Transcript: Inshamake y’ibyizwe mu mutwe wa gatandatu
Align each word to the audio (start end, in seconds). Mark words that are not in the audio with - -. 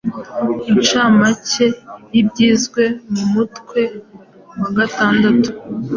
Inshamake 0.79 1.65
y’ibyizwe 2.13 2.83
mu 3.13 3.25
mutwe 3.33 3.81
wa 4.61 4.69
gatandatu 4.77 5.49